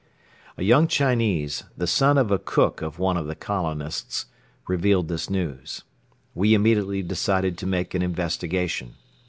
A 0.57 0.63
young 0.63 0.87
Chinese, 0.87 1.63
the 1.77 1.85
son 1.85 2.17
of 2.17 2.31
a 2.31 2.39
cook 2.39 2.81
of 2.81 2.97
one 2.97 3.17
of 3.17 3.27
the 3.27 3.35
colonists, 3.35 4.25
revealed 4.67 5.09
this 5.09 5.29
news. 5.29 5.83
We 6.33 6.55
immediately 6.55 7.03
decided 7.03 7.55
to 7.59 7.67
make 7.67 7.93
an 7.93 8.01
investigation. 8.01 8.95